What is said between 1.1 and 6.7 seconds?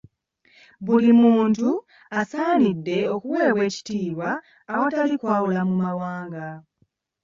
muntu assanidde okuweebwa ekitiibwa awatali kwawula mu mawanga.